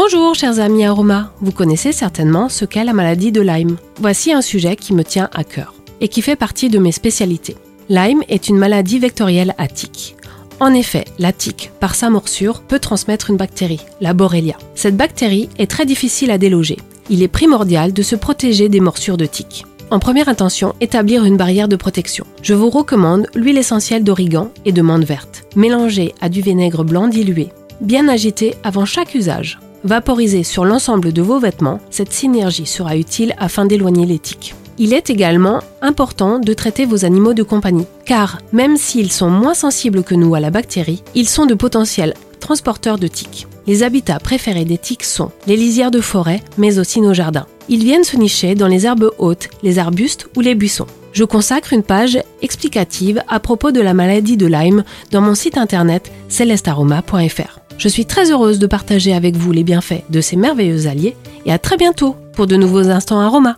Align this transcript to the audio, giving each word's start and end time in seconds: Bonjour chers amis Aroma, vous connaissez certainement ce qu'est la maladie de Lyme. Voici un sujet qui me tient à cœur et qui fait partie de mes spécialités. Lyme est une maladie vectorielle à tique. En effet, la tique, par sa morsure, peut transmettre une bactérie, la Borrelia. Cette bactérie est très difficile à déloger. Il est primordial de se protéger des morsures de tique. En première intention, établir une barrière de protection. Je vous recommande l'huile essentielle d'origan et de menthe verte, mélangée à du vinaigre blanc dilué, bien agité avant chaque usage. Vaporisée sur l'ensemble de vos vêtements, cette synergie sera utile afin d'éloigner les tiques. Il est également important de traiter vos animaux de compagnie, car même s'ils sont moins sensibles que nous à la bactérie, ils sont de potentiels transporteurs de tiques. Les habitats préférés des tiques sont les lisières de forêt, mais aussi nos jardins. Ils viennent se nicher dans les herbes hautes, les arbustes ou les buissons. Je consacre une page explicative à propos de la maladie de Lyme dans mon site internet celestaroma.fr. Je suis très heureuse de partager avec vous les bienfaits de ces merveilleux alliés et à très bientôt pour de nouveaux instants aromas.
Bonjour 0.00 0.36
chers 0.36 0.60
amis 0.60 0.84
Aroma, 0.84 1.32
vous 1.40 1.50
connaissez 1.50 1.90
certainement 1.90 2.48
ce 2.48 2.64
qu'est 2.64 2.84
la 2.84 2.92
maladie 2.92 3.32
de 3.32 3.40
Lyme. 3.40 3.78
Voici 3.98 4.32
un 4.32 4.42
sujet 4.42 4.76
qui 4.76 4.94
me 4.94 5.02
tient 5.02 5.28
à 5.32 5.42
cœur 5.42 5.74
et 6.00 6.06
qui 6.06 6.22
fait 6.22 6.36
partie 6.36 6.68
de 6.68 6.78
mes 6.78 6.92
spécialités. 6.92 7.56
Lyme 7.88 8.22
est 8.28 8.48
une 8.48 8.58
maladie 8.58 9.00
vectorielle 9.00 9.56
à 9.58 9.66
tique. 9.66 10.14
En 10.60 10.72
effet, 10.72 11.04
la 11.18 11.32
tique, 11.32 11.72
par 11.80 11.96
sa 11.96 12.10
morsure, 12.10 12.60
peut 12.60 12.78
transmettre 12.78 13.30
une 13.30 13.36
bactérie, 13.36 13.80
la 14.00 14.14
Borrelia. 14.14 14.56
Cette 14.76 14.96
bactérie 14.96 15.48
est 15.58 15.68
très 15.68 15.84
difficile 15.84 16.30
à 16.30 16.38
déloger. 16.38 16.76
Il 17.10 17.24
est 17.24 17.26
primordial 17.26 17.92
de 17.92 18.02
se 18.02 18.14
protéger 18.14 18.68
des 18.68 18.78
morsures 18.78 19.16
de 19.16 19.26
tique. 19.26 19.64
En 19.90 19.98
première 19.98 20.28
intention, 20.28 20.76
établir 20.80 21.24
une 21.24 21.36
barrière 21.36 21.66
de 21.66 21.74
protection. 21.74 22.24
Je 22.40 22.54
vous 22.54 22.70
recommande 22.70 23.26
l'huile 23.34 23.58
essentielle 23.58 24.04
d'origan 24.04 24.52
et 24.64 24.70
de 24.70 24.80
menthe 24.80 25.02
verte, 25.02 25.42
mélangée 25.56 26.14
à 26.20 26.28
du 26.28 26.40
vinaigre 26.40 26.84
blanc 26.84 27.08
dilué, 27.08 27.48
bien 27.80 28.06
agité 28.06 28.54
avant 28.62 28.84
chaque 28.84 29.16
usage. 29.16 29.58
Vaporisée 29.84 30.42
sur 30.42 30.64
l'ensemble 30.64 31.12
de 31.12 31.22
vos 31.22 31.38
vêtements, 31.38 31.80
cette 31.90 32.12
synergie 32.12 32.66
sera 32.66 32.96
utile 32.96 33.34
afin 33.38 33.64
d'éloigner 33.64 34.06
les 34.06 34.18
tiques. 34.18 34.54
Il 34.76 34.92
est 34.92 35.10
également 35.10 35.60
important 35.82 36.38
de 36.38 36.52
traiter 36.52 36.84
vos 36.84 37.04
animaux 37.04 37.34
de 37.34 37.42
compagnie, 37.42 37.86
car 38.04 38.38
même 38.52 38.76
s'ils 38.76 39.12
sont 39.12 39.30
moins 39.30 39.54
sensibles 39.54 40.02
que 40.02 40.14
nous 40.14 40.34
à 40.34 40.40
la 40.40 40.50
bactérie, 40.50 41.02
ils 41.14 41.28
sont 41.28 41.46
de 41.46 41.54
potentiels 41.54 42.14
transporteurs 42.40 42.98
de 42.98 43.08
tiques. 43.08 43.46
Les 43.66 43.82
habitats 43.82 44.20
préférés 44.20 44.64
des 44.64 44.78
tiques 44.78 45.04
sont 45.04 45.30
les 45.46 45.56
lisières 45.56 45.90
de 45.90 46.00
forêt, 46.00 46.42
mais 46.56 46.78
aussi 46.78 47.00
nos 47.00 47.12
jardins. 47.12 47.46
Ils 47.68 47.84
viennent 47.84 48.04
se 48.04 48.16
nicher 48.16 48.54
dans 48.54 48.68
les 48.68 48.86
herbes 48.86 49.10
hautes, 49.18 49.48
les 49.62 49.78
arbustes 49.78 50.28
ou 50.36 50.40
les 50.40 50.54
buissons. 50.54 50.86
Je 51.12 51.24
consacre 51.24 51.72
une 51.72 51.82
page 51.82 52.18
explicative 52.42 53.22
à 53.28 53.40
propos 53.40 53.72
de 53.72 53.80
la 53.80 53.94
maladie 53.94 54.36
de 54.36 54.46
Lyme 54.46 54.84
dans 55.10 55.20
mon 55.20 55.34
site 55.34 55.58
internet 55.58 56.10
celestaroma.fr. 56.28 57.67
Je 57.78 57.86
suis 57.86 58.06
très 58.06 58.32
heureuse 58.32 58.58
de 58.58 58.66
partager 58.66 59.14
avec 59.14 59.36
vous 59.36 59.52
les 59.52 59.62
bienfaits 59.62 60.02
de 60.10 60.20
ces 60.20 60.34
merveilleux 60.34 60.88
alliés 60.88 61.16
et 61.46 61.52
à 61.52 61.58
très 61.58 61.76
bientôt 61.76 62.16
pour 62.32 62.48
de 62.48 62.56
nouveaux 62.56 62.88
instants 62.88 63.20
aromas. 63.20 63.56